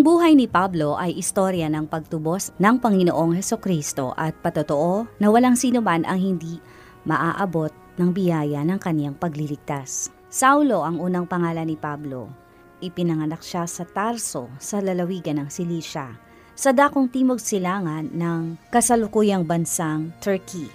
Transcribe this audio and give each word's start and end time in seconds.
buhay 0.00 0.32
ni 0.32 0.48
Pablo 0.48 0.96
ay 0.96 1.14
istorya 1.20 1.68
ng 1.68 1.86
pagtubos 1.86 2.56
ng 2.56 2.80
Panginoong 2.80 3.36
Heso 3.36 3.60
Kristo 3.60 4.16
at 4.16 4.32
patotoo 4.40 5.04
na 5.20 5.28
walang 5.28 5.60
sino 5.60 5.84
man 5.84 6.08
ang 6.08 6.16
hindi 6.16 6.56
maaabot 7.04 7.68
ng 8.00 8.10
biyaya 8.10 8.64
ng 8.64 8.80
kaniyang 8.80 9.14
pagliligtas. 9.14 10.08
Saulo 10.32 10.82
ang 10.82 10.98
unang 10.98 11.28
pangalan 11.28 11.68
ni 11.68 11.76
Pablo. 11.76 12.32
Ipinanganak 12.80 13.44
siya 13.44 13.68
sa 13.68 13.84
Tarso 13.84 14.50
sa 14.56 14.80
lalawigan 14.80 15.38
ng 15.44 15.48
Cilicia, 15.52 16.16
sa 16.56 16.72
dakong 16.72 17.12
timog 17.12 17.38
silangan 17.38 18.08
ng 18.08 18.56
kasalukuyang 18.72 19.44
bansang 19.46 20.10
Turkey. 20.18 20.66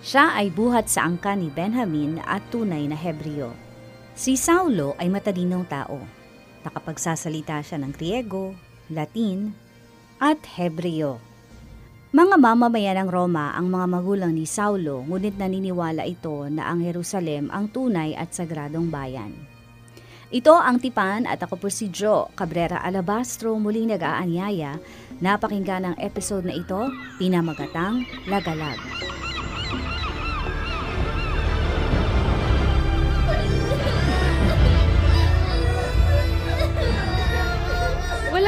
Siya 0.00 0.32
ay 0.32 0.48
buhat 0.48 0.88
sa 0.88 1.06
angka 1.06 1.36
ni 1.36 1.52
Benjamin 1.52 2.24
at 2.24 2.42
tunay 2.48 2.88
na 2.88 2.96
Hebreo. 2.96 3.52
Si 4.18 4.34
Saulo 4.34 4.98
ay 4.98 5.06
matalinong 5.06 5.68
tao 5.68 6.17
Nakapagsasalita 6.68 7.64
siya 7.64 7.80
ng 7.80 7.96
Griego, 7.96 8.52
Latin, 8.92 9.56
at 10.20 10.36
Hebreo. 10.60 11.16
Mga 12.12 12.36
mamamayan 12.36 13.04
ng 13.04 13.08
Roma 13.08 13.56
ang 13.56 13.72
mga 13.72 13.86
magulang 13.88 14.32
ni 14.36 14.44
Saulo 14.44 15.00
ngunit 15.08 15.40
naniniwala 15.40 16.04
ito 16.04 16.44
na 16.52 16.68
ang 16.68 16.84
Jerusalem 16.84 17.48
ang 17.48 17.72
tunay 17.72 18.12
at 18.12 18.36
sagradong 18.36 18.92
bayan. 18.92 19.32
Ito 20.28 20.52
ang 20.60 20.76
Tipan 20.76 21.24
at 21.24 21.40
ako 21.40 21.56
po 21.56 21.68
si 21.72 21.88
Joe 21.88 22.28
Cabrera 22.36 22.84
Alabastro 22.84 23.56
muling 23.56 23.96
nag-aanyaya 23.96 24.76
na 25.24 25.40
pakinggan 25.40 25.88
ang 25.88 25.96
episode 25.96 26.44
na 26.44 26.52
ito, 26.52 26.92
Pinamagatang 27.16 28.04
Lagalag. 28.28 28.76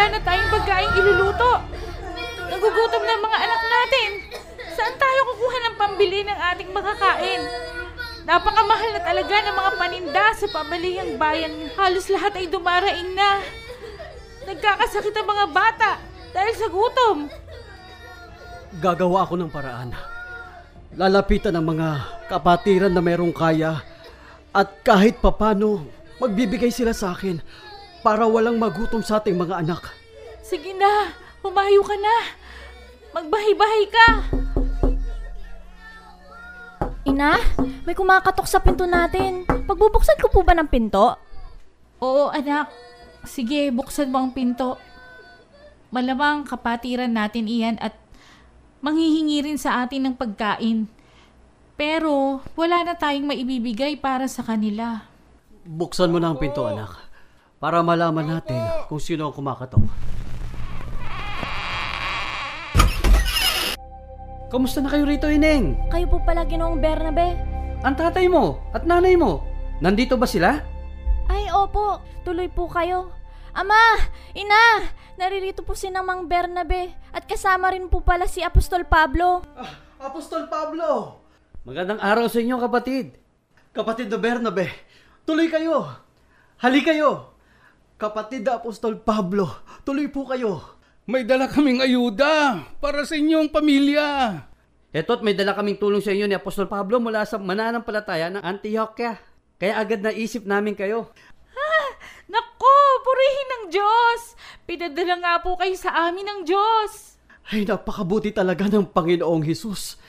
Wala 0.00 0.16
na 0.16 0.24
tayong 0.24 0.48
pagkain 0.48 0.96
iluluto. 0.96 1.60
Nagugutom 2.48 3.04
na 3.04 3.12
ang 3.20 3.20
mga 3.20 3.38
anak 3.44 3.62
natin. 3.68 4.10
Saan 4.72 4.96
tayo 4.96 5.20
kukuha 5.28 5.56
ng 5.60 5.76
pambili 5.76 6.24
ng 6.24 6.40
ating 6.40 6.72
makakain? 6.72 7.44
Napakamahal 8.24 8.96
na 8.96 9.02
talaga 9.04 9.36
ng 9.44 9.56
mga 9.60 9.72
paninda 9.76 10.26
sa 10.32 10.48
pabalihang 10.48 11.20
bayan. 11.20 11.52
Halos 11.76 12.08
lahat 12.08 12.32
ay 12.32 12.48
dumaraing 12.48 13.12
na. 13.12 13.44
Nagkakasakit 14.48 15.12
ang 15.20 15.28
mga 15.28 15.46
bata 15.52 15.90
dahil 16.32 16.54
sa 16.56 16.68
gutom. 16.72 17.28
Gagawa 18.80 19.28
ako 19.28 19.36
ng 19.36 19.52
paraan. 19.52 19.92
Lalapitan 20.96 21.60
ng 21.60 21.76
mga 21.76 21.88
kapatiran 22.32 22.88
na 22.96 23.04
merong 23.04 23.36
kaya 23.36 23.84
at 24.48 24.80
kahit 24.80 25.20
papano 25.20 25.84
magbibigay 26.24 26.72
sila 26.72 26.96
sa 26.96 27.12
akin 27.12 27.36
para 28.00 28.24
walang 28.24 28.56
magutom 28.56 29.04
sa 29.04 29.20
ating 29.20 29.36
mga 29.36 29.60
anak. 29.64 29.92
Sige 30.40 30.72
na, 30.72 31.12
humayo 31.44 31.84
ka 31.84 31.96
na. 31.96 32.16
Magbahay-bahay 33.10 33.84
ka. 33.90 34.06
Ina, 37.04 37.36
may 37.84 37.96
kumakatok 37.96 38.46
sa 38.46 38.62
pinto 38.62 38.86
natin. 38.86 39.44
Pagbubuksan 39.44 40.20
ko 40.20 40.30
po 40.30 40.40
ba 40.46 40.54
ng 40.54 40.68
pinto? 40.68 41.16
Oo, 42.00 42.32
anak. 42.32 42.70
Sige, 43.26 43.68
buksan 43.74 44.08
mo 44.08 44.24
ang 44.24 44.32
pinto. 44.32 44.80
Malamang 45.90 46.46
kapatiran 46.46 47.10
natin 47.10 47.50
iyan 47.50 47.76
at 47.82 47.98
manghihingi 48.80 49.44
rin 49.44 49.58
sa 49.58 49.84
atin 49.84 50.08
ng 50.08 50.14
pagkain. 50.16 50.86
Pero 51.74 52.40
wala 52.54 52.86
na 52.86 52.94
tayong 52.94 53.26
maibibigay 53.28 53.98
para 53.98 54.30
sa 54.30 54.46
kanila. 54.46 55.04
Buksan 55.66 56.14
mo 56.14 56.22
na 56.22 56.32
ang 56.32 56.38
pinto, 56.38 56.64
anak. 56.64 57.09
Para 57.60 57.84
malaman 57.84 58.24
natin 58.24 58.56
kung 58.88 58.96
sino 58.96 59.28
ang 59.28 59.36
kumakatok. 59.36 59.84
Kamusta 64.48 64.80
na 64.80 64.88
kayo 64.88 65.04
rito, 65.04 65.28
Ineng? 65.28 65.76
Kayo 65.92 66.08
po 66.08 66.24
pala 66.24 66.48
ginoong 66.48 66.80
Bernabe. 66.80 67.36
Ang 67.84 67.94
tatay 68.00 68.32
mo 68.32 68.64
at 68.72 68.88
nanay 68.88 69.12
mo, 69.12 69.44
nandito 69.84 70.16
ba 70.16 70.24
sila? 70.24 70.56
Ay, 71.28 71.52
opo. 71.52 72.00
Tuloy 72.24 72.48
po 72.48 72.64
kayo. 72.64 73.12
Ama! 73.52 74.08
Ina! 74.32 74.88
Naririto 75.20 75.60
po 75.60 75.76
si 75.76 75.92
Namang 75.92 76.32
Bernabe. 76.32 76.96
At 77.12 77.28
kasama 77.28 77.76
rin 77.76 77.92
po 77.92 78.00
pala 78.00 78.24
si 78.24 78.40
Apostol 78.40 78.88
Pablo. 78.88 79.44
Ah, 79.52 80.08
Apostol 80.08 80.48
Pablo! 80.48 81.20
Magandang 81.68 82.00
araw 82.00 82.24
sa 82.24 82.40
inyo, 82.40 82.56
kapatid. 82.56 83.20
Kapatid 83.76 84.08
na 84.08 84.16
Bernabe, 84.16 84.72
tuloy 85.28 85.52
kayo. 85.52 85.92
Hali 86.56 86.80
kayo. 86.80 87.29
Kapatid 88.00 88.48
na 88.48 88.56
Apostol 88.56 88.96
Pablo, 88.96 89.44
tuloy 89.84 90.08
po 90.08 90.24
kayo. 90.24 90.64
May 91.04 91.28
dala 91.28 91.52
kaming 91.52 91.84
ayuda 91.84 92.64
para 92.80 93.04
sa 93.04 93.12
inyong 93.12 93.52
pamilya. 93.52 94.40
Eto't 94.88 95.20
may 95.20 95.36
dala 95.36 95.52
kaming 95.52 95.76
tulong 95.76 96.00
sa 96.00 96.08
inyo 96.08 96.24
ni 96.24 96.32
Apostol 96.32 96.64
Pablo 96.64 96.96
mula 96.96 97.28
sa 97.28 97.36
mananampalataya 97.36 98.32
ng 98.32 98.40
Antioquia. 98.40 99.20
Kaya 99.60 99.76
agad 99.76 100.00
naisip 100.00 100.48
namin 100.48 100.72
kayo. 100.72 101.12
Nako, 102.32 102.76
purihin 103.04 103.48
ng 103.52 103.64
Diyos! 103.68 104.20
Pinadala 104.64 105.20
nga 105.20 105.34
po 105.44 105.60
kayo 105.60 105.76
sa 105.76 106.08
amin 106.08 106.24
ng 106.24 106.40
Diyos. 106.48 107.20
Ay, 107.52 107.68
napakabuti 107.68 108.32
talaga 108.32 108.64
ng 108.64 108.96
Panginoong 108.96 109.44
Hesus. 109.44 110.00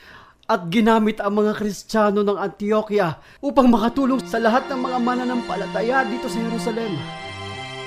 At 0.47 0.71
ginamit 0.71 1.19
ang 1.19 1.43
mga 1.43 1.59
Kristiyano 1.59 2.23
ng 2.23 2.39
Antioquia 2.39 3.19
upang 3.43 3.67
makatulong 3.67 4.23
sa 4.23 4.39
lahat 4.39 4.71
ng 4.71 4.79
mga 4.79 4.97
mananampalataya 5.03 6.07
dito 6.07 6.31
sa 6.31 6.39
Jerusalem. 6.39 7.30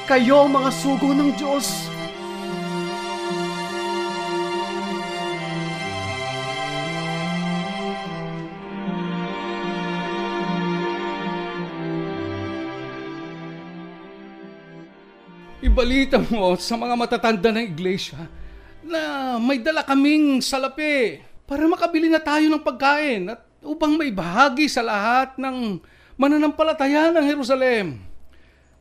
Kayo 0.04 0.44
mga 0.44 0.68
sugo 0.68 1.16
ng 1.16 1.32
Diyos. 1.32 1.88
Ibalita 15.64 16.20
mo 16.20 16.52
sa 16.60 16.76
mga 16.76 16.94
matatanda 17.00 17.48
ng 17.48 17.64
iglesia 17.64 18.28
na 18.84 19.40
may 19.40 19.56
dala 19.64 19.80
kaming 19.88 20.44
salapi 20.44 21.24
para 21.48 21.64
makabili 21.64 22.12
na 22.12 22.20
tayo 22.20 22.44
ng 22.52 22.60
pagkain 22.60 23.32
at 23.32 23.40
upang 23.64 23.96
may 23.96 24.12
bahagi 24.12 24.68
sa 24.68 24.84
lahat 24.84 25.32
ng 25.40 25.80
mananampalataya 26.20 27.08
ng 27.08 27.24
Jerusalem. 27.24 28.13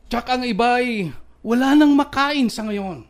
Tsak 0.08 0.28
ang 0.28 0.44
iba'y 0.44 1.08
wala 1.44 1.76
nang 1.76 1.92
makain 1.92 2.48
sa 2.48 2.64
ngayon. 2.64 3.04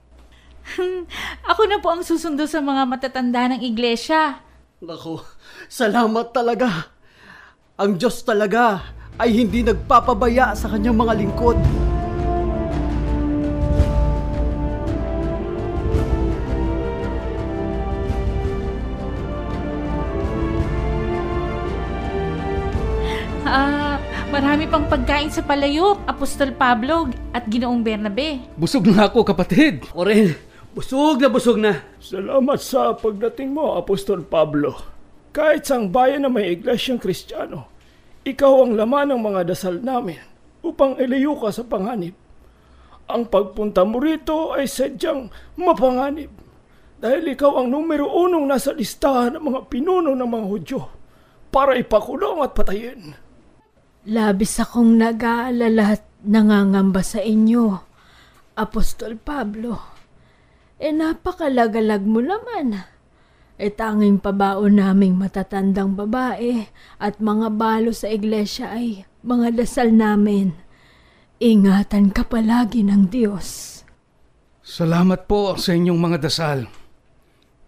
Ako 1.50 1.62
na 1.68 1.78
po 1.78 1.94
ang 1.94 2.02
susundo 2.02 2.46
sa 2.50 2.58
mga 2.58 2.82
matatanda 2.88 3.52
ng 3.52 3.60
iglesia. 3.62 4.42
Naku, 4.82 5.22
salamat 5.70 6.34
talaga. 6.34 6.90
Ang 7.78 7.98
Diyos 7.98 8.22
talaga 8.26 8.94
ay 9.18 9.30
hindi 9.30 9.62
nagpapabaya 9.62 10.54
sa 10.58 10.70
kanyang 10.70 10.98
mga 10.98 11.14
lingkod. 11.18 11.58
Marami 24.34 24.66
pang 24.66 24.82
pagkain 24.90 25.30
sa 25.30 25.46
palayok, 25.46 26.10
Apostol 26.10 26.50
Pablo 26.58 27.06
at 27.30 27.46
Ginoong 27.46 27.86
Bernabe. 27.86 28.42
Busog 28.58 28.82
na 28.90 29.06
ako 29.06 29.22
kapatid. 29.22 29.86
O 29.94 30.02
rin, 30.02 30.34
busog 30.74 31.22
na 31.22 31.30
busog 31.30 31.54
na. 31.54 31.86
Salamat 32.02 32.58
sa 32.58 32.98
pagdating 32.98 33.54
mo, 33.54 33.78
Apostol 33.78 34.26
Pablo. 34.26 34.74
Kahit 35.30 35.70
sang 35.70 35.86
bayan 35.86 36.26
na 36.26 36.30
may 36.34 36.50
iglesyang 36.50 36.98
kristyano, 36.98 37.70
ikaw 38.26 38.66
ang 38.66 38.74
laman 38.74 39.14
ng 39.14 39.22
mga 39.22 39.54
dasal 39.54 39.78
namin 39.78 40.18
upang 40.66 40.98
ilayo 40.98 41.38
ka 41.38 41.54
sa 41.54 41.62
panganib. 41.62 42.18
Ang 43.06 43.30
pagpunta 43.30 43.86
mo 43.86 44.02
rito 44.02 44.50
ay 44.50 44.66
sadyang 44.66 45.30
mapanganib 45.54 46.34
dahil 46.98 47.22
ikaw 47.38 47.62
ang 47.62 47.70
numero 47.70 48.10
unong 48.10 48.50
nasa 48.50 48.74
listahan 48.74 49.38
ng 49.38 49.44
mga 49.46 49.60
pinuno 49.70 50.10
ng 50.10 50.26
mga 50.26 50.46
Hudyo 50.50 50.80
para 51.54 51.78
ipakulong 51.78 52.42
at 52.42 52.50
patayin. 52.50 53.23
Labis 54.04 54.60
akong 54.60 55.00
nag-aalala 55.00 55.96
at 55.96 56.04
nangangamba 56.28 57.00
sa 57.00 57.24
inyo, 57.24 57.80
Apostol 58.52 59.16
Pablo. 59.16 59.80
E 60.76 60.92
napakalagalag 60.92 62.04
mo 62.04 62.20
naman. 62.20 62.84
E 63.56 63.72
tanging 63.72 64.20
pabaon 64.20 64.76
naming 64.76 65.16
matatandang 65.16 65.96
babae 65.96 66.68
at 67.00 67.16
mga 67.16 67.48
balo 67.56 67.96
sa 67.96 68.12
iglesia 68.12 68.76
ay 68.76 69.08
mga 69.24 69.56
dasal 69.56 69.88
namin. 69.88 70.52
Ingatan 71.40 72.12
ka 72.12 72.28
palagi 72.28 72.84
ng 72.84 73.08
Diyos. 73.08 73.80
Salamat 74.60 75.24
po 75.24 75.56
sa 75.56 75.72
inyong 75.72 75.96
mga 75.96 76.18
dasal. 76.20 76.68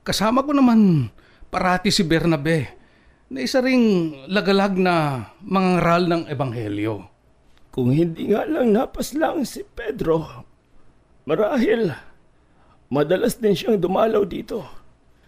Kasama 0.05 0.45
ko 0.45 0.53
naman 0.53 1.09
parati 1.49 1.89
si 1.89 2.05
Bernabe 2.05 2.77
na 3.27 3.43
isa 3.43 3.59
ring 3.59 4.15
lagalag 4.31 4.79
na 4.79 5.29
mangaral 5.43 6.07
ng 6.07 6.23
Ebanghelyo. 6.31 7.11
Kung 7.75 7.91
hindi 7.91 8.31
nga 8.31 8.47
lang 8.47 8.71
napaslang 8.73 9.43
si 9.43 9.67
Pedro, 9.67 10.47
marahil 11.27 11.91
madalas 12.89 13.37
din 13.43 13.53
siyang 13.53 13.83
dumalaw 13.83 14.23
dito. 14.25 14.63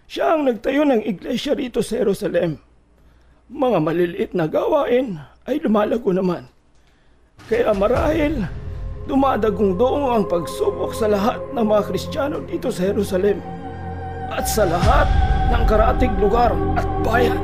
Siya 0.09 0.39
ang 0.39 0.49
nagtayo 0.49 0.87
ng 0.89 1.05
iglesia 1.05 1.53
rito 1.53 1.85
sa 1.85 2.00
Jerusalem. 2.00 2.56
Mga 3.50 3.79
maliliit 3.83 4.33
na 4.33 4.49
gawain 4.49 5.21
ay 5.44 5.61
lumalago 5.61 6.15
naman. 6.15 6.49
Kaya 7.51 7.75
marahil 7.77 8.47
dumadagong 9.05 9.77
doong 9.77 10.06
ang 10.12 10.25
pagsubok 10.25 10.97
sa 10.97 11.11
lahat 11.11 11.41
ng 11.53 11.65
mga 11.65 11.83
Kristiyano 11.93 12.44
dito 12.47 12.73
sa 12.73 12.89
Jerusalem 12.89 13.43
at 14.33 14.44
sa 14.49 14.65
lahat 14.69 15.09
ng 15.53 15.62
karatig 15.65 16.12
lugar 16.21 16.53
at 16.77 16.89
bayan. 17.05 17.41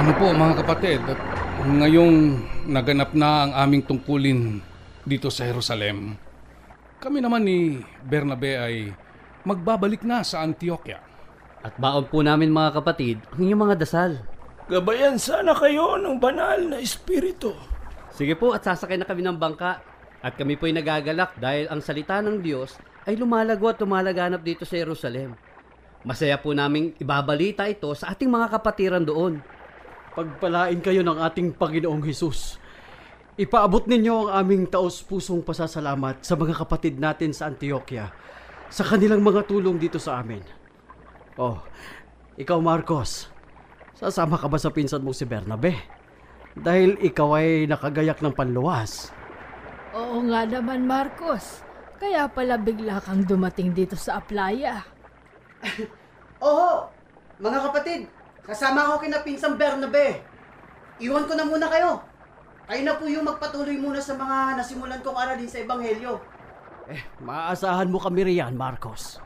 Paano 0.00 0.16
po 0.16 0.32
mga 0.32 0.64
kapatid? 0.64 1.00
At 1.12 1.20
ngayong 1.60 2.40
naganap 2.72 3.12
na 3.12 3.44
ang 3.44 3.52
aming 3.52 3.84
tungkulin 3.84 4.56
dito 5.04 5.28
sa 5.28 5.44
Jerusalem, 5.44 6.16
kami 6.96 7.20
naman 7.20 7.44
ni 7.44 7.84
Bernabe 8.00 8.56
ay 8.56 8.96
magbabalik 9.44 10.00
na 10.08 10.24
sa 10.24 10.40
Antioquia. 10.40 11.04
At 11.60 11.76
baon 11.76 12.08
po 12.08 12.24
namin 12.24 12.48
mga 12.48 12.80
kapatid 12.80 13.20
ang 13.28 13.44
inyong 13.44 13.60
mga 13.68 13.76
dasal. 13.76 14.24
Gabayan 14.72 15.20
sana 15.20 15.52
kayo 15.52 16.00
ng 16.00 16.16
banal 16.16 16.64
na 16.64 16.80
espiritu. 16.80 17.52
Sige 18.08 18.32
po 18.40 18.56
at 18.56 18.64
sasakay 18.64 18.96
na 18.96 19.04
kami 19.04 19.20
ng 19.20 19.36
bangka. 19.36 19.84
At 20.24 20.32
kami 20.32 20.56
po'y 20.56 20.72
nagagalak 20.72 21.36
dahil 21.36 21.68
ang 21.68 21.84
salita 21.84 22.24
ng 22.24 22.40
Diyos 22.40 22.80
ay 23.04 23.20
lumalago 23.20 23.68
at 23.68 23.76
lumalaganap 23.76 24.40
dito 24.40 24.64
sa 24.64 24.80
Jerusalem. 24.80 25.36
Masaya 26.08 26.40
po 26.40 26.56
naming 26.56 26.96
ibabalita 26.96 27.68
ito 27.68 27.92
sa 27.92 28.16
ating 28.16 28.32
mga 28.32 28.48
kapatiran 28.48 29.04
doon. 29.04 29.59
Pagpalain 30.10 30.82
kayo 30.82 31.06
ng 31.06 31.22
ating 31.22 31.54
Panginoong 31.54 32.02
Hesus. 32.02 32.58
Ipaabot 33.38 33.86
ninyo 33.86 34.26
ang 34.26 34.42
aming 34.42 34.66
taos-pusong 34.66 35.46
pasasalamat 35.46 36.26
sa 36.26 36.34
mga 36.34 36.54
kapatid 36.58 36.98
natin 36.98 37.30
sa 37.30 37.46
Antioquia 37.46 38.10
sa 38.70 38.82
kanilang 38.82 39.22
mga 39.22 39.46
tulong 39.46 39.78
dito 39.78 40.02
sa 40.02 40.18
amin. 40.18 40.42
Oh, 41.38 41.62
ikaw 42.34 42.58
Marcos, 42.58 43.30
sasama 43.94 44.34
ka 44.34 44.50
ba 44.50 44.58
sa 44.58 44.74
pinsan 44.74 45.02
mong 45.02 45.14
si 45.14 45.26
Bernabe? 45.26 45.78
Dahil 46.58 46.98
ikaw 46.98 47.38
ay 47.38 47.70
nakagayak 47.70 48.18
ng 48.18 48.34
panluwas. 48.34 49.14
Oo 49.94 50.26
nga 50.26 50.42
naman, 50.42 50.90
Marcos. 50.90 51.62
Kaya 52.02 52.26
pala 52.26 52.58
bigla 52.58 52.98
kang 52.98 53.22
dumating 53.22 53.70
dito 53.70 53.94
sa 53.94 54.18
Aplaya. 54.18 54.82
Oo, 56.42 56.90
mga 57.38 57.58
kapatid, 57.70 58.10
kasama 58.44 58.94
ko 58.94 59.04
kina 59.04 59.24
Pinsang 59.24 59.56
Bernabe. 59.60 60.22
Iwan 61.00 61.24
ko 61.24 61.32
na 61.32 61.48
muna 61.48 61.66
kayo. 61.68 62.04
Kayo 62.70 62.82
na 62.86 62.94
po 62.94 63.08
yung 63.10 63.26
magpatuloy 63.26 63.74
muna 63.80 63.98
sa 63.98 64.14
mga 64.14 64.60
nasimulan 64.60 65.02
kong 65.02 65.18
aralin 65.18 65.50
sa 65.50 65.58
Ebanghelyo. 65.58 66.22
Eh, 66.86 67.02
maaasahan 67.18 67.90
mo 67.90 67.98
kami 67.98 68.30
riyan, 68.30 68.54
Marcos. 68.54 69.18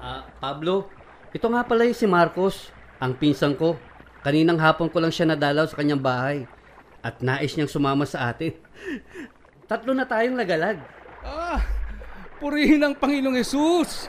Ah, 0.00 0.24
Pablo, 0.40 0.88
ito 1.32 1.46
nga 1.52 1.64
pala 1.64 1.84
yung 1.84 1.96
si 1.96 2.08
Marcos, 2.08 2.72
ang 2.96 3.16
pinsan 3.16 3.56
ko. 3.60 3.76
Kaninang 4.22 4.60
hapon 4.62 4.88
ko 4.88 5.02
lang 5.02 5.12
siya 5.12 5.28
nadalaw 5.28 5.66
sa 5.66 5.80
kanyang 5.80 6.00
bahay. 6.00 6.38
At 7.02 7.18
nais 7.20 7.52
niyang 7.58 7.68
sumama 7.68 8.06
sa 8.06 8.30
atin. 8.30 8.54
Tatlo 9.68 9.90
na 9.92 10.06
tayong 10.06 10.38
lagalag. 10.38 10.78
Ah, 11.26 11.60
purihin 12.38 12.80
ang 12.80 12.94
Panginoong 12.94 13.36
Yesus. 13.36 14.06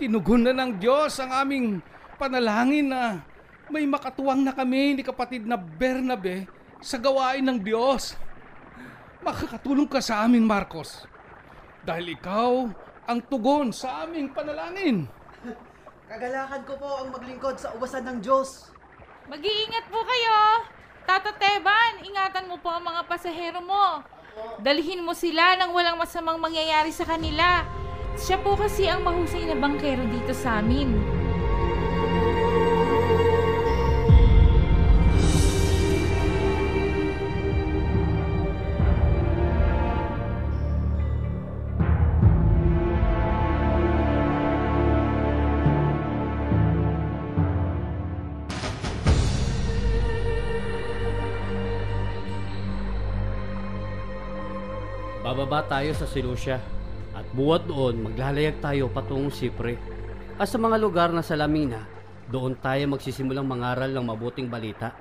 Tinugon 0.00 0.48
na 0.48 0.56
ng 0.56 0.80
Diyos 0.80 1.16
ang 1.22 1.32
aming 1.32 1.80
panalangin 2.18 2.92
na 2.92 3.24
may 3.70 3.86
makatuwang 3.86 4.42
na 4.42 4.50
kami 4.50 4.98
ni 4.98 5.02
kapatid 5.06 5.46
na 5.46 5.54
Bernabe 5.54 6.50
sa 6.82 6.98
gawain 6.98 7.46
ng 7.46 7.58
Diyos. 7.62 8.18
Makakatulong 9.22 9.86
ka 9.86 10.02
sa 10.02 10.26
amin, 10.26 10.42
Marcos. 10.42 11.06
Dahil 11.86 12.18
ikaw 12.18 12.66
ang 13.06 13.20
tugon 13.30 13.70
sa 13.70 14.04
aming 14.04 14.34
panalangin. 14.34 15.06
Kagalakan 16.10 16.62
ko 16.66 16.74
po 16.76 16.90
ang 17.00 17.08
maglingkod 17.14 17.56
sa 17.56 17.70
uwasan 17.78 18.04
ng 18.10 18.18
Diyos. 18.18 18.74
Mag-iingat 19.30 19.86
po 19.86 20.02
kayo. 20.02 20.66
Tata 21.06 21.30
Teban, 21.38 22.02
ingatan 22.02 22.50
mo 22.50 22.58
po 22.58 22.74
ang 22.74 22.82
mga 22.82 23.06
pasahero 23.06 23.62
mo. 23.62 24.02
Dalhin 24.58 25.06
mo 25.06 25.14
sila 25.14 25.54
nang 25.54 25.70
walang 25.70 25.98
masamang 25.98 26.38
mangyayari 26.42 26.90
sa 26.90 27.06
kanila. 27.06 27.62
Siya 28.18 28.42
po 28.42 28.58
kasi 28.58 28.90
ang 28.90 29.06
mahusay 29.06 29.46
na 29.46 29.56
bangkero 29.58 30.02
dito 30.10 30.34
sa 30.34 30.58
amin. 30.58 31.19
Bababa 55.50 55.82
tayo 55.82 55.90
sa 55.98 56.06
Seleucia. 56.06 56.62
At 57.10 57.26
buwat 57.34 57.66
doon, 57.66 58.06
maglalayag 58.06 58.62
tayo 58.62 58.86
patungong 58.86 59.34
Sipre. 59.34 59.82
At 60.38 60.46
sa 60.46 60.62
mga 60.62 60.78
lugar 60.78 61.10
na 61.10 61.26
sa 61.26 61.34
Lamina, 61.34 61.90
doon 62.30 62.54
tayo 62.54 62.86
magsisimulang 62.86 63.42
mangaral 63.42 63.90
ng 63.90 64.06
mabuting 64.14 64.46
balita. 64.46 64.94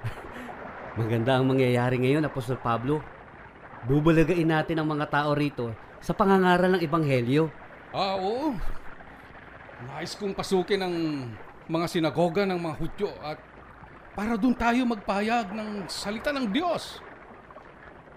Maganda 0.96 1.36
ang 1.36 1.44
mangyayari 1.44 2.00
ngayon, 2.00 2.24
Apostol 2.24 2.56
Pablo. 2.56 3.04
Bubalagain 3.84 4.48
natin 4.48 4.80
ang 4.80 4.88
mga 4.88 5.12
tao 5.12 5.36
rito 5.36 5.76
sa 6.00 6.16
pangangaral 6.16 6.72
ng 6.72 6.82
Ebanghelyo. 6.88 7.52
Ah, 7.92 8.16
oo. 8.16 8.56
Nais 9.92 10.16
kong 10.16 10.32
pasukin 10.32 10.80
ang 10.80 10.96
mga 11.68 11.84
sinagoga 11.92 12.48
ng 12.48 12.56
mga 12.56 12.76
Hudyo 12.80 13.12
at 13.20 13.36
para 14.16 14.40
doon 14.40 14.56
tayo 14.56 14.88
magpahayag 14.88 15.52
ng 15.52 15.84
salita 15.84 16.32
ng 16.32 16.48
Diyos. 16.48 17.11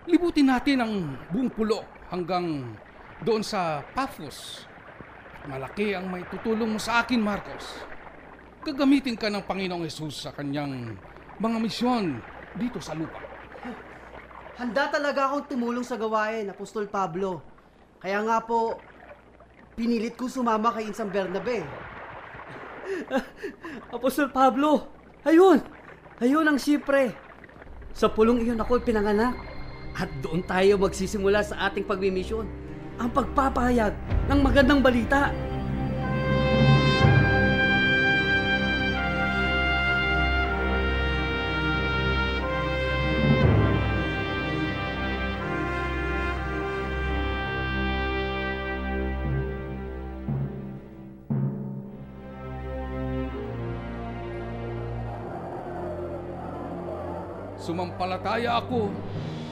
Libutin 0.06 0.54
natin 0.54 0.86
ang 0.86 0.94
buong 1.34 1.50
pulo 1.50 1.82
hanggang 2.14 2.78
doon 3.26 3.42
sa 3.42 3.82
Paphos. 3.98 4.70
Malaki 5.50 5.98
ang 5.98 6.10
may 6.14 6.22
tutulong 6.30 6.78
mo 6.78 6.80
sa 6.82 7.02
akin, 7.02 7.18
Marcos. 7.18 7.82
Gagamitin 8.62 9.18
ka 9.18 9.34
ng 9.34 9.46
Panginoong 9.46 9.86
Yesus 9.86 10.26
sa 10.26 10.34
kanyang 10.34 10.94
mga 11.42 11.58
misyon 11.58 12.22
dito 12.54 12.78
sa 12.78 12.94
lupa. 12.94 13.18
Handa 14.62 14.94
talaga 14.94 15.30
akong 15.30 15.50
tumulong 15.50 15.86
sa 15.86 15.98
gawain, 15.98 16.54
Apostol 16.54 16.86
Pablo. 16.86 17.42
Kaya 17.98 18.22
nga 18.22 18.46
po, 18.46 18.78
pinilit 19.74 20.14
ko 20.14 20.30
sumama 20.30 20.70
kay 20.70 20.86
Insang 20.86 21.10
Bernabe. 21.10 21.66
Apostol 23.98 24.30
Pablo! 24.30 24.86
Ayun! 25.26 25.66
Ayun 26.22 26.46
ang 26.46 26.62
Sipre! 26.62 27.12
Sa 27.92 28.14
pulong 28.14 28.46
iyon 28.46 28.62
ako 28.62 28.86
pinanganak. 28.86 29.55
At 29.96 30.12
doon 30.20 30.44
tayo 30.44 30.76
magsisimula 30.76 31.40
sa 31.40 31.72
ating 31.72 31.88
pagmimisyon. 31.88 32.44
Ang 33.00 33.10
pagpapahayag 33.16 33.96
ng 34.28 34.40
magandang 34.44 34.84
balita. 34.84 35.32
Sumampalataya 57.66 58.62
ako 58.62 58.94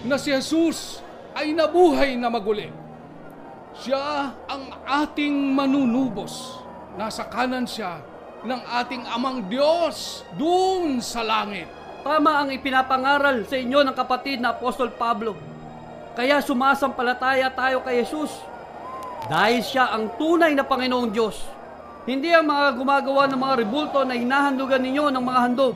na 0.04 0.20
si 0.20 0.36
Jesus 0.36 1.00
ay 1.34 1.56
nabuhay 1.56 2.20
na 2.20 2.28
maguli. 2.28 2.70
Siya 3.74 4.36
ang 4.46 4.64
ating 4.86 5.34
manunubos. 5.56 6.62
Nasa 6.94 7.26
kanan 7.26 7.66
siya 7.66 8.04
ng 8.46 8.62
ating 8.84 9.08
amang 9.10 9.50
Diyos 9.50 10.22
doon 10.38 11.02
sa 11.02 11.26
langit. 11.26 11.66
Tama 12.04 12.44
ang 12.44 12.50
ipinapangaral 12.52 13.48
sa 13.48 13.56
inyo 13.56 13.82
ng 13.82 13.96
kapatid 13.96 14.44
na 14.44 14.54
Apostol 14.54 14.92
Pablo. 14.94 15.34
Kaya 16.14 16.44
sumasampalataya 16.44 17.50
tayo 17.50 17.82
kay 17.82 18.04
Jesus. 18.04 18.30
Dahil 19.32 19.64
siya 19.64 19.90
ang 19.90 20.20
tunay 20.20 20.52
na 20.54 20.68
Panginoong 20.68 21.10
Diyos. 21.10 21.42
Hindi 22.04 22.30
ang 22.36 22.52
mga 22.52 22.76
gumagawa 22.76 23.24
ng 23.32 23.40
mga 23.40 23.56
rebulto 23.64 24.00
na 24.04 24.20
hinahandugan 24.20 24.84
ninyo 24.84 25.08
ng 25.10 25.24
mga 25.24 25.40
handog. 25.40 25.76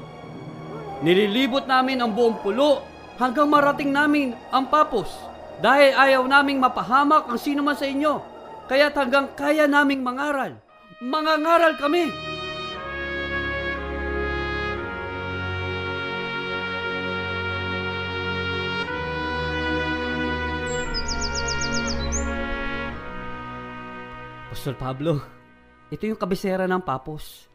Nililibot 1.00 1.64
namin 1.64 2.04
ang 2.04 2.12
buong 2.12 2.44
pulo 2.44 2.97
hanggang 3.18 3.50
marating 3.50 3.90
namin 3.90 4.38
ang 4.54 4.70
papos. 4.70 5.10
Dahil 5.58 5.98
ayaw 5.98 6.22
naming 6.30 6.62
mapahamak 6.62 7.26
ang 7.26 7.42
sino 7.42 7.66
man 7.66 7.74
sa 7.74 7.90
inyo. 7.90 8.22
Kaya't 8.70 8.94
hanggang 8.94 9.34
kaya 9.34 9.66
naming 9.66 10.06
mangaral. 10.06 10.54
Mangangaral 11.02 11.74
kami. 11.82 12.14
Pastor 24.54 24.74
Pablo, 24.78 25.22
ito 25.90 26.04
yung 26.06 26.18
kabisera 26.18 26.70
ng 26.70 26.82
papos. 26.82 27.46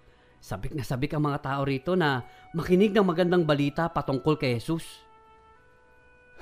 Sabik 0.43 0.75
na 0.75 0.83
sabik 0.83 1.15
ang 1.15 1.23
mga 1.23 1.39
tao 1.45 1.63
rito 1.63 1.95
na 1.95 2.27
makinig 2.51 2.91
ng 2.91 3.07
magandang 3.07 3.47
balita 3.47 3.87
patungkol 3.87 4.35
kay 4.35 4.59
Jesus. 4.59 5.12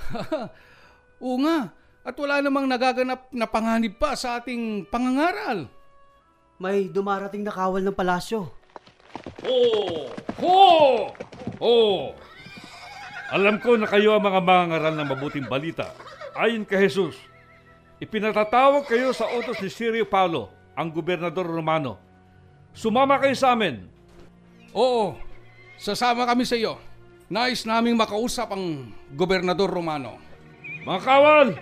Oo 1.25 1.37
nga, 1.45 1.73
at 2.00 2.16
wala 2.16 2.40
namang 2.40 2.64
nagaganap 2.64 3.28
na 3.30 3.45
panganib 3.45 4.00
pa 4.00 4.16
sa 4.16 4.40
ating 4.40 4.88
pangangaral. 4.88 5.69
May 6.61 6.88
dumarating 6.88 7.45
na 7.45 7.52
kawal 7.52 7.85
ng 7.85 7.97
palasyo. 7.97 8.52
Ho! 9.45 9.61
Ho! 10.40 10.61
Ho! 11.61 11.76
Alam 13.30 13.62
ko 13.62 13.78
na 13.78 13.87
kayo 13.87 14.16
ang 14.16 14.25
mga 14.26 14.40
mangangaral 14.42 14.95
ng 14.97 15.09
mabuting 15.09 15.47
balita. 15.47 15.92
Ayon 16.35 16.66
kay 16.66 16.88
Jesus, 16.88 17.14
ipinatatawag 18.02 18.88
kayo 18.90 19.14
sa 19.14 19.28
utos 19.30 19.61
ni 19.62 19.71
Sirio 19.71 20.09
Paulo, 20.09 20.50
ang 20.75 20.90
gobernador 20.90 21.47
Romano. 21.47 22.00
Sumama 22.75 23.21
kayo 23.23 23.37
sa 23.37 23.54
amin. 23.54 23.87
Oo, 24.75 25.14
sasama 25.78 26.26
kami 26.26 26.47
sa 26.47 26.59
iyo. 26.59 26.78
Nais 27.31 27.63
naming 27.63 27.95
makausap 27.95 28.51
ang 28.51 28.91
gobernador 29.15 29.71
Romano. 29.71 30.19
Mga 30.83 30.99
kawal, 30.99 31.55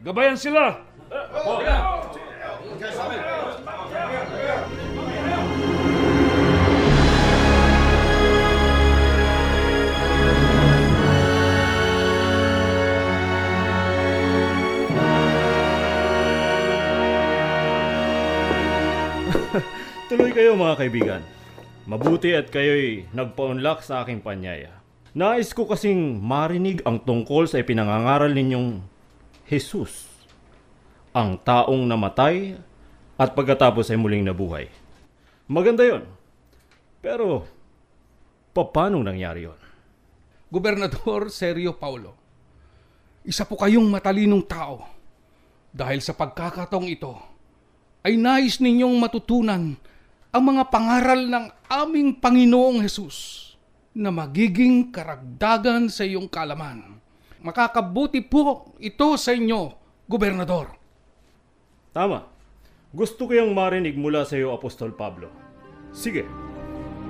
gabayan 0.00 0.40
sila. 0.40 0.80
Tuloy 20.08 20.32
kayo 20.32 20.56
mga 20.56 20.80
kaibigan. 20.80 21.20
Mabuti 21.84 22.32
at 22.32 22.48
kayo'y 22.48 23.04
nagpaunlak 23.12 23.84
sa 23.84 24.00
aking 24.00 24.24
panyaya. 24.24 24.83
Nais 25.14 25.54
ko 25.54 25.62
kasing 25.70 26.18
marinig 26.18 26.82
ang 26.82 26.98
tungkol 26.98 27.46
sa 27.46 27.62
ipinangangaral 27.62 28.34
ninyong 28.34 28.82
Jesus, 29.46 30.10
ang 31.14 31.38
taong 31.38 31.86
namatay 31.86 32.58
at 33.14 33.30
pagkatapos 33.30 33.94
ay 33.94 33.98
muling 34.02 34.26
nabuhay. 34.26 34.66
Maganda 35.46 35.86
yon. 35.86 36.02
Pero, 36.98 37.46
paano 38.50 39.06
nangyari 39.06 39.46
yon? 39.46 39.60
Gobernador 40.50 41.30
Sergio 41.30 41.78
Paulo, 41.78 42.18
isa 43.22 43.46
po 43.46 43.54
kayong 43.54 43.86
matalinong 43.86 44.42
tao. 44.50 44.82
Dahil 45.70 46.02
sa 46.02 46.18
pagkakataong 46.18 46.90
ito, 46.90 47.14
ay 48.02 48.18
nais 48.18 48.58
ninyong 48.58 48.98
matutunan 48.98 49.78
ang 50.34 50.42
mga 50.42 50.74
pangaral 50.74 51.22
ng 51.22 51.44
aming 51.70 52.18
Panginoong 52.18 52.82
Hesus 52.82 53.53
na 53.94 54.10
magiging 54.10 54.90
karagdagan 54.90 55.86
sa 55.86 56.02
iyong 56.02 56.26
kalaman. 56.26 56.98
Makakabuti 57.44 58.26
po 58.26 58.74
ito 58.82 59.14
sa 59.14 59.30
inyo, 59.30 59.70
Gobernador. 60.10 60.74
Tama. 61.94 62.26
Gusto 62.94 63.30
ko 63.30 63.32
yung 63.34 63.54
marinig 63.54 63.94
mula 63.94 64.26
sa 64.26 64.34
iyo, 64.34 64.54
Apostol 64.54 64.94
Pablo. 64.94 65.30
Sige, 65.94 66.26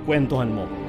kwentuhan 0.05 0.53
mo. 0.53 0.65
Mahal 0.65 0.84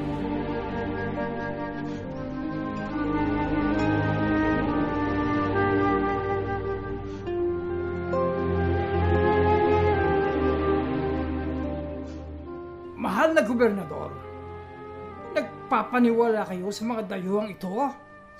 nagpapaniwala 15.86 16.42
kayo 16.50 16.66
sa 16.74 16.82
mga 16.82 17.02
dayuhang 17.14 17.54
ito 17.54 17.70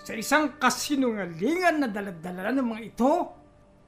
sa 0.03 0.13
isang 0.19 0.59
kasinungalingan 0.59 1.79
na 1.79 1.87
daladala 1.87 2.51
ng 2.51 2.67
mga 2.75 2.83
ito 2.83 3.15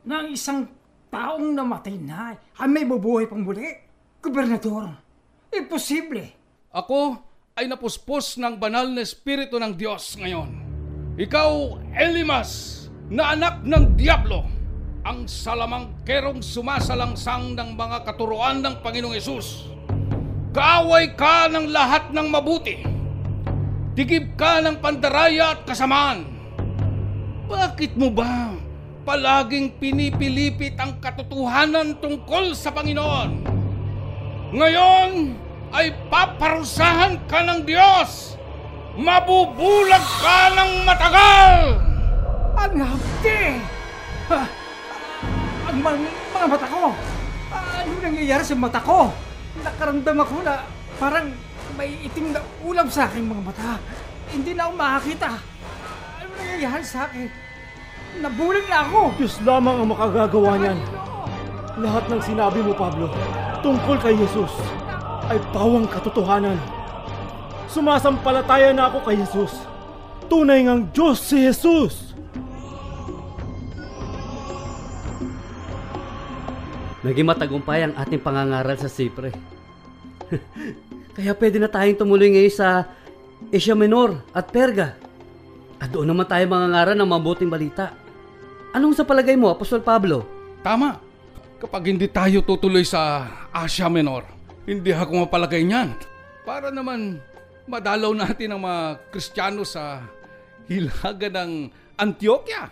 na 0.07 0.23
ang 0.23 0.31
isang 0.31 0.63
taong 1.11 1.59
namatay 1.59 1.99
na 1.99 2.39
ay 2.39 2.69
may 2.71 2.87
bubuhay 2.87 3.27
pang 3.27 3.43
muli. 3.43 3.67
Gobernador, 4.23 4.95
imposible. 5.51 6.39
Ako 6.71 7.19
ay 7.59 7.67
napuspos 7.67 8.39
ng 8.39 8.63
banal 8.63 8.95
na 8.95 9.03
espiritu 9.03 9.59
ng 9.59 9.75
Diyos 9.75 10.15
ngayon. 10.15 10.51
Ikaw, 11.19 11.51
Elimas, 11.99 12.87
na 13.11 13.35
anak 13.35 13.67
ng 13.67 13.99
Diablo, 13.99 14.47
ang 15.03 15.27
salamangkerong 15.27 16.47
sumasalangsang 16.47 17.59
ng 17.59 17.75
mga 17.75 18.07
katuruan 18.07 18.63
ng 18.63 18.87
Panginoong 18.87 19.19
Yesus. 19.19 19.67
Kaaway 20.55 21.19
ka 21.19 21.51
ng 21.51 21.75
lahat 21.75 22.15
ng 22.15 22.27
mabuti. 22.31 22.98
Tigib 23.99 24.39
ka 24.39 24.63
ng 24.63 24.79
pandaraya 24.79 25.59
at 25.59 25.67
kasamaan. 25.67 26.23
Bakit 27.51 27.99
mo 27.99 28.15
ba 28.15 28.55
palaging 29.03 29.75
pinipilipit 29.75 30.79
ang 30.79 31.03
katotohanan 31.03 31.99
tungkol 31.99 32.55
sa 32.55 32.71
Panginoon? 32.71 33.43
Ngayon 34.55 35.35
ay 35.75 35.91
paparusahan 36.07 37.27
ka 37.27 37.43
ng 37.43 37.67
Diyos. 37.67 38.39
Mabubulag 38.95 40.07
ka 40.23 40.55
ng 40.55 40.73
matagal. 40.87 41.83
Ang 42.55 42.79
hapdi! 42.79 43.43
Ha, 44.31 44.41
ang 45.75 45.79
mga 45.83 46.47
mata 46.47 46.67
ko! 46.71 46.95
Ano 47.51 47.91
nangyayari 47.99 48.47
sa 48.47 48.55
mata 48.55 48.79
ko? 48.79 49.11
Nakaramdam 49.59 50.23
ako 50.23 50.35
na 50.47 50.63
parang 51.03 51.48
may 51.79 51.95
itim 52.03 52.35
na 52.35 52.43
ulam 52.67 52.91
sa 52.91 53.07
aking 53.07 53.31
mga 53.31 53.43
mata. 53.47 53.79
Hindi 54.35 54.51
na 54.59 54.67
ako 54.67 54.73
makakita. 54.75 55.31
Ano 56.19 56.31
nangyayari 56.35 56.83
sa 56.83 57.07
akin? 57.07 57.31
Nabulag 58.19 58.67
na 58.67 58.79
ako! 58.83 59.01
Diyos 59.15 59.39
lamang 59.47 59.77
ang 59.79 59.89
makagagawa 59.95 60.59
niyan. 60.59 60.79
Lahat 61.79 62.05
ng 62.11 62.19
sinabi 62.19 62.59
mo, 62.67 62.75
Pablo, 62.75 63.07
tungkol 63.63 63.95
kay 64.03 64.19
Jesus, 64.19 64.51
ay 65.31 65.39
pawang 65.55 65.87
katotohanan. 65.87 66.59
Sumasampalataya 67.71 68.75
na 68.75 68.91
ako 68.91 68.99
kay 69.07 69.15
Jesus. 69.23 69.55
Tunay 70.27 70.67
ngang 70.67 70.91
Diyos 70.91 71.23
si 71.23 71.47
Jesus. 71.47 72.11
Naging 77.07 77.31
matagumpay 77.31 77.87
ang 77.87 77.95
ating 77.95 78.19
pangangaral 78.19 78.75
sa 78.75 78.91
Sipre. 78.91 79.31
Kaya 81.19 81.35
pwede 81.35 81.59
na 81.59 81.67
tayong 81.67 81.99
tumuloy 81.99 82.31
ngayon 82.31 82.55
sa 82.55 82.87
Asia 83.51 83.75
Minor 83.75 84.23
at 84.31 84.55
Perga. 84.55 84.95
At 85.83 85.91
doon 85.91 86.15
naman 86.15 86.31
tayo 86.31 86.47
mangangaral 86.47 86.95
ng 86.95 87.11
mabuting 87.11 87.51
balita. 87.51 87.91
Anong 88.71 88.95
sa 88.95 89.03
palagay 89.03 89.35
mo, 89.35 89.51
Apostol 89.51 89.83
Pablo? 89.83 90.23
Tama. 90.63 90.95
Kapag 91.59 91.91
hindi 91.91 92.07
tayo 92.07 92.39
tutuloy 92.47 92.87
sa 92.87 93.27
Asia 93.51 93.91
Menor, 93.91 94.23
hindi 94.63 94.95
ako 94.95 95.27
mapalagay 95.27 95.67
niyan. 95.67 95.99
Para 96.47 96.71
naman 96.71 97.19
madalaw 97.67 98.15
natin 98.15 98.55
ang 98.55 98.63
mga 98.63 99.11
Kristiyano 99.11 99.67
sa 99.67 100.07
hilaga 100.71 101.27
ng 101.35 101.67
Antioquia 101.99 102.71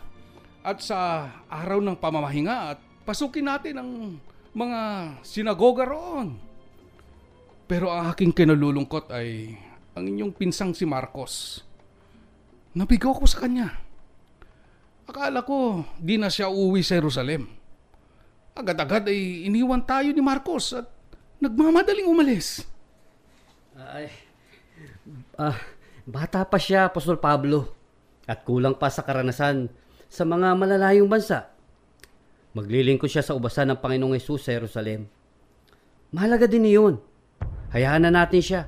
at 0.63 0.79
sa 0.79 1.27
araw 1.51 1.83
ng 1.83 1.99
pamamahinga 1.99 2.57
at 2.71 2.79
pasukin 3.03 3.51
natin 3.51 3.83
ang 3.83 3.91
mga 4.55 4.81
sinagoga 5.27 5.83
roon. 5.83 6.46
Pero 7.67 7.91
ang 7.91 8.15
aking 8.15 8.31
kinalulungkot 8.31 9.11
ay 9.11 9.59
ang 9.99 10.07
inyong 10.07 10.33
pinsang 10.35 10.71
si 10.71 10.87
Marcos. 10.87 11.67
Nabigaw 12.79 13.17
ko 13.17 13.27
sa 13.27 13.43
kanya. 13.43 13.75
Akala 15.07 15.43
ko 15.43 15.83
di 15.99 16.19
na 16.19 16.31
siya 16.31 16.51
uwi 16.51 16.83
sa 16.83 16.99
Jerusalem. 16.99 17.47
agad-agad 18.57 19.13
ay 19.13 19.45
iniwan 19.45 19.85
tayo 19.85 20.09
ni 20.17 20.23
Marcos 20.25 20.73
at 20.73 20.89
nagmamadaling 21.45 22.09
umalis. 22.09 22.65
Ay, 23.77 24.09
ah, 25.37 25.61
bata 26.09 26.41
pa 26.49 26.57
siya, 26.57 26.89
Apostol 26.89 27.21
Pablo. 27.21 27.77
At 28.25 28.49
kulang 28.49 28.81
pa 28.81 28.89
sa 28.89 29.05
karanasan 29.05 29.69
sa 30.09 30.25
mga 30.25 30.57
malalayong 30.57 31.05
bansa. 31.05 31.53
Maglilingkod 32.57 33.13
siya 33.13 33.21
sa 33.21 33.37
ubasan 33.37 33.77
ng 33.77 33.79
Panginoong 33.85 34.17
Yesus 34.17 34.49
sa 34.49 34.57
Jerusalem. 34.57 35.05
Mahalaga 36.09 36.49
din 36.49 36.65
iyon. 36.65 36.97
Hayaan 37.77 38.09
na 38.09 38.25
natin 38.25 38.41
siya. 38.41 38.63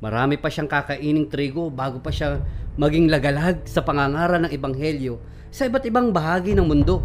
Marami 0.00 0.40
pa 0.40 0.48
siyang 0.48 0.64
kakaining 0.64 1.28
trigo 1.28 1.68
bago 1.68 2.00
pa 2.00 2.08
siya 2.08 2.40
maging 2.80 3.12
lagalag 3.12 3.68
sa 3.68 3.84
pangangaral 3.84 4.40
ng 4.40 4.48
Ebanghelyo 4.48 5.20
sa 5.52 5.68
iba't 5.68 5.84
ibang 5.84 6.08
bahagi 6.08 6.56
ng 6.56 6.64
mundo. 6.64 7.04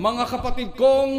Mga 0.00 0.24
kapatid 0.32 0.72
kong 0.80 1.12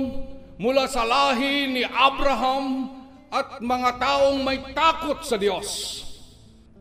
mula 0.57 0.89
sa 0.89 1.05
lahi 1.05 1.69
ni 1.69 1.85
Abraham 1.85 2.97
at 3.29 3.61
mga 3.61 3.89
taong 4.01 4.41
may 4.41 4.57
takot 4.73 5.21
sa 5.21 5.37
Diyos. 5.37 6.06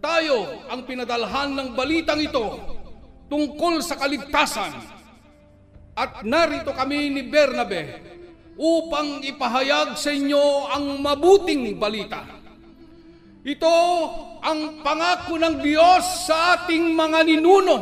Tayo 0.07 0.63
ang 0.71 0.87
pinadalhan 0.87 1.51
ng 1.59 1.69
balitang 1.75 2.23
ito 2.23 2.63
tungkol 3.27 3.83
sa 3.83 3.99
kaligtasan. 3.99 4.71
At 5.99 6.23
narito 6.23 6.71
kami 6.71 7.11
ni 7.11 7.27
Bernabe 7.27 8.07
upang 8.55 9.27
ipahayag 9.27 9.99
sa 9.99 10.15
inyo 10.15 10.71
ang 10.71 11.03
mabuting 11.03 11.75
balita. 11.75 12.23
Ito 13.43 13.77
ang 14.47 14.87
pangako 14.87 15.43
ng 15.43 15.59
Diyos 15.59 16.31
sa 16.31 16.55
ating 16.55 16.95
mga 16.95 17.27
ninuno 17.27 17.77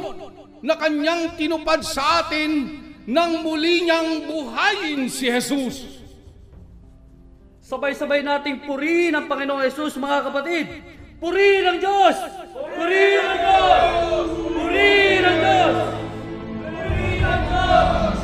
na 0.64 0.81
kanyang 0.81 1.37
tinupad 1.37 1.85
sa 1.85 2.25
atin 2.25 2.81
nang 3.04 3.45
muli 3.45 3.85
niyang 3.85 4.25
buhayin 4.25 5.12
si 5.12 5.28
Jesus. 5.28 6.00
Sabay-sabay 7.61 8.25
nating 8.25 8.64
purihin 8.64 9.12
ang 9.12 9.28
Panginoong 9.28 9.61
Yesus, 9.61 10.00
mga 10.00 10.33
kapatid. 10.33 10.69
Purihin 11.25 11.64
ang 11.64 11.81
Diyos! 11.81 12.21
Purihin 12.52 13.25
ang 13.25 13.40
Diyos! 13.40 14.28
Purihin 14.45 15.25
ang 15.25 15.38
Diyos! 15.40 15.76
Purihin 16.69 17.25
ang 17.25 17.43
Diyos! 17.49 18.16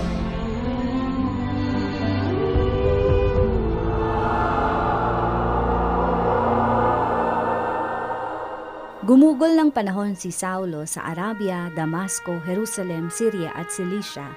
Gumugol 9.08 9.56
ng 9.56 9.72
panahon 9.72 10.12
si 10.12 10.28
Saulo 10.28 10.84
sa 10.84 11.08
Arabia, 11.08 11.72
Damasco, 11.72 12.36
Jerusalem, 12.44 13.08
Syria 13.08 13.48
at 13.56 13.72
Cilicia 13.72 14.28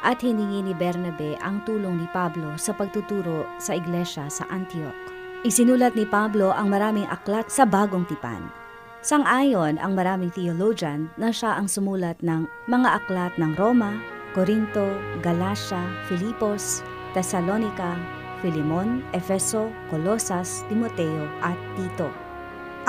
at 0.00 0.24
hiningi 0.24 0.64
ni 0.64 0.72
Bernabe 0.72 1.36
ang 1.44 1.60
tulong 1.68 2.00
ni 2.00 2.08
Pablo 2.16 2.56
sa 2.56 2.72
pagtuturo 2.72 3.44
sa 3.60 3.76
iglesia 3.76 4.24
sa 4.32 4.48
Antioch. 4.48 5.15
Isinulat 5.46 5.94
ni 5.94 6.02
Pablo 6.02 6.50
ang 6.50 6.74
maraming 6.74 7.06
aklat 7.06 7.46
sa 7.54 7.62
bagong 7.62 8.02
tipan. 8.10 8.50
Sang-ayon 8.98 9.78
ang 9.78 9.94
maraming 9.94 10.34
theologian 10.34 11.06
na 11.14 11.30
siya 11.30 11.54
ang 11.54 11.70
sumulat 11.70 12.18
ng 12.18 12.50
mga 12.66 12.88
aklat 12.98 13.30
ng 13.38 13.54
Roma, 13.54 13.94
Corinto, 14.34 14.90
Galacia, 15.22 15.78
Filipos, 16.10 16.82
Thessalonica, 17.14 17.94
Filimon, 18.42 19.06
Efeso, 19.14 19.70
Colosas, 19.86 20.66
Timoteo 20.66 21.30
at 21.46 21.54
Tito. 21.78 22.10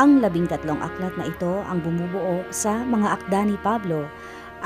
Ang 0.02 0.26
labing 0.26 0.50
tatlong 0.50 0.82
aklat 0.82 1.14
na 1.14 1.30
ito 1.30 1.62
ang 1.62 1.78
bumubuo 1.86 2.42
sa 2.50 2.82
mga 2.82 3.22
akda 3.22 3.54
ni 3.54 3.58
Pablo 3.62 4.10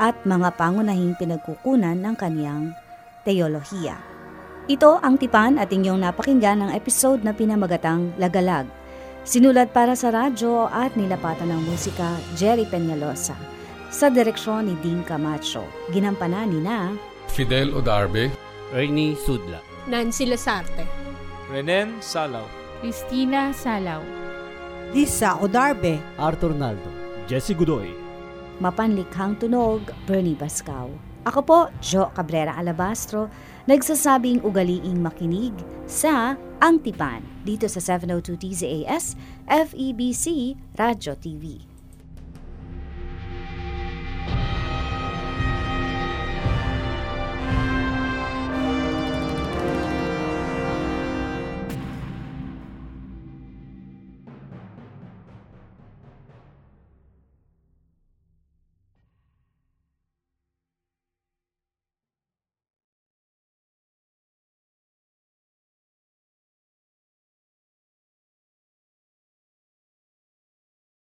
at 0.00 0.16
mga 0.24 0.56
pangunahing 0.56 1.12
pinagkukunan 1.20 2.00
ng 2.00 2.16
kaniyang 2.16 2.72
teolohiya. 3.28 4.11
Ito 4.70 5.02
ang 5.02 5.18
tipan 5.18 5.58
at 5.58 5.74
inyong 5.74 6.06
napakinggan 6.06 6.62
ng 6.62 6.70
episode 6.70 7.26
na 7.26 7.34
pinamagatang 7.34 8.14
Lagalag. 8.14 8.70
Sinulat 9.26 9.74
para 9.74 9.98
sa 9.98 10.14
radyo 10.14 10.70
at 10.70 10.94
nilapatan 10.94 11.50
ng 11.50 11.66
musika 11.66 12.14
Jerry 12.38 12.62
Peñalosa. 12.70 13.34
Sa 13.90 14.06
direksyon 14.06 14.70
ni 14.70 14.78
Dean 14.78 15.02
Camacho. 15.02 15.66
Ginampanan 15.90 16.54
ni 16.54 16.62
na 16.62 16.94
Fidel 17.26 17.74
Odarbe, 17.74 18.30
Ernie 18.70 19.18
Sudla. 19.18 19.58
Nancy 19.90 20.30
Lasarte. 20.30 20.86
Renen 21.50 21.98
Salaw. 21.98 22.46
Christina 22.78 23.50
Salaw. 23.50 23.98
Lisa 24.94 25.42
Odarbe. 25.42 25.98
Arthur 26.22 26.54
Naldo. 26.54 26.86
Jesse 27.26 27.58
Godoy. 27.58 27.90
Mapanlikhang 28.62 29.42
Tunog, 29.42 29.90
Bernie 30.06 30.38
Bascaw. 30.38 30.86
Ako 31.26 31.40
po, 31.42 31.58
Jo 31.82 32.14
Cabrera 32.14 32.54
Alabastro, 32.58 33.26
nagsasabing 33.66 34.42
ugaliing 34.42 34.98
makinig 34.98 35.54
sa 35.86 36.34
Ang 36.62 36.82
Tipan 36.82 37.22
dito 37.42 37.66
sa 37.66 37.78
702 37.78 38.38
TZAS 38.38 39.14
FEBC 39.46 40.56
Radio 40.78 41.14
TV. 41.18 41.71